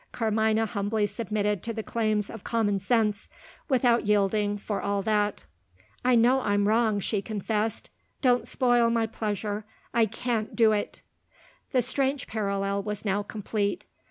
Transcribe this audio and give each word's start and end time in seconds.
Carmina 0.11 0.65
humbly 0.65 1.05
submitted 1.05 1.61
to 1.61 1.73
the 1.73 1.83
claims 1.83 2.31
of 2.31 2.43
common 2.43 2.79
sense 2.79 3.29
without 3.69 4.07
yielding, 4.07 4.57
for 4.57 4.81
all 4.81 5.03
that. 5.03 5.45
"I 6.03 6.15
know 6.15 6.41
I'm 6.41 6.67
wrong," 6.67 6.99
she 6.99 7.21
confessed. 7.21 7.87
"Don't 8.19 8.47
spoil 8.47 8.89
my 8.89 9.05
pleasure; 9.05 9.63
I 9.93 10.07
can't 10.07 10.55
do 10.55 10.71
it!" 10.71 11.03
The 11.71 11.83
strange 11.83 12.25
parallel 12.25 12.81
was 12.81 13.05
now 13.05 13.21
complete. 13.21 13.85